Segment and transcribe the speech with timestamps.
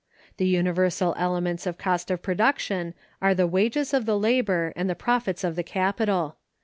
[0.37, 4.95] The universal elements of cost of production are the wages of the labor, and the
[4.95, 6.37] profits of the capital.